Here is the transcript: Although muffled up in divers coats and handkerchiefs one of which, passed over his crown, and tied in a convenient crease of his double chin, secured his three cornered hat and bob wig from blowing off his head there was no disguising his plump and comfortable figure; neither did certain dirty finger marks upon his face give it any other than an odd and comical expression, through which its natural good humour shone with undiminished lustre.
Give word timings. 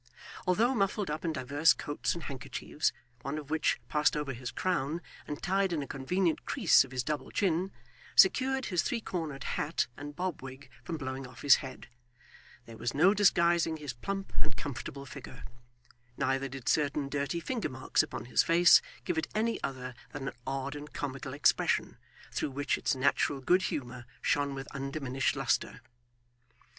Although 0.47 0.73
muffled 0.73 1.11
up 1.11 1.23
in 1.23 1.31
divers 1.31 1.73
coats 1.73 2.15
and 2.15 2.23
handkerchiefs 2.23 2.91
one 3.21 3.37
of 3.37 3.51
which, 3.51 3.79
passed 3.87 4.17
over 4.17 4.33
his 4.33 4.49
crown, 4.49 4.99
and 5.27 5.43
tied 5.43 5.71
in 5.71 5.83
a 5.83 5.87
convenient 5.87 6.43
crease 6.43 6.83
of 6.83 6.89
his 6.91 7.03
double 7.03 7.29
chin, 7.29 7.71
secured 8.15 8.65
his 8.65 8.81
three 8.81 8.99
cornered 8.99 9.43
hat 9.43 9.85
and 9.95 10.15
bob 10.15 10.41
wig 10.41 10.71
from 10.83 10.97
blowing 10.97 11.27
off 11.27 11.43
his 11.43 11.57
head 11.57 11.87
there 12.65 12.77
was 12.79 12.95
no 12.95 13.13
disguising 13.13 13.77
his 13.77 13.93
plump 13.93 14.33
and 14.41 14.57
comfortable 14.57 15.05
figure; 15.05 15.43
neither 16.17 16.47
did 16.49 16.67
certain 16.67 17.07
dirty 17.07 17.39
finger 17.39 17.69
marks 17.69 18.01
upon 18.01 18.25
his 18.25 18.41
face 18.41 18.81
give 19.05 19.19
it 19.19 19.27
any 19.35 19.61
other 19.63 19.93
than 20.13 20.29
an 20.29 20.33
odd 20.47 20.75
and 20.75 20.93
comical 20.93 21.35
expression, 21.35 21.97
through 22.31 22.49
which 22.49 22.75
its 22.75 22.95
natural 22.95 23.39
good 23.39 23.61
humour 23.61 24.05
shone 24.19 24.55
with 24.55 24.65
undiminished 24.73 25.35
lustre. 25.35 25.79